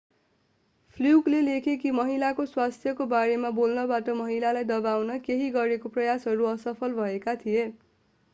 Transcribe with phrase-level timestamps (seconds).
[0.97, 7.69] फ्लुकले लेखे कि महिलाको स्वास्थ्यको बारेमा बोल्नबाट महिलालाई दबाउन केहीले गरेका प्रयासहरू असफल भएका थिए